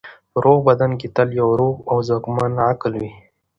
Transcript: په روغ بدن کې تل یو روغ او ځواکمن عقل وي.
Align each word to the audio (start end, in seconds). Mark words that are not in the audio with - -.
په 0.31 0.37
روغ 0.45 0.59
بدن 0.69 0.91
کې 0.99 1.07
تل 1.15 1.29
یو 1.39 1.49
روغ 1.61 1.75
او 1.91 1.97
ځواکمن 2.07 2.51
عقل 2.69 2.93
وي. 3.01 3.11